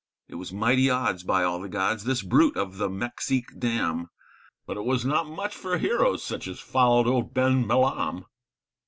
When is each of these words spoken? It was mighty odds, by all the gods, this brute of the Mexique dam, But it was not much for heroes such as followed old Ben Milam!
It 0.27 0.33
was 0.33 0.51
mighty 0.51 0.89
odds, 0.89 1.21
by 1.21 1.43
all 1.43 1.61
the 1.61 1.69
gods, 1.69 2.05
this 2.05 2.23
brute 2.23 2.57
of 2.57 2.77
the 2.79 2.89
Mexique 2.89 3.59
dam, 3.59 4.09
But 4.65 4.77
it 4.77 4.83
was 4.83 5.05
not 5.05 5.27
much 5.27 5.53
for 5.55 5.77
heroes 5.77 6.23
such 6.23 6.47
as 6.47 6.59
followed 6.59 7.05
old 7.05 7.35
Ben 7.35 7.67
Milam! 7.67 8.25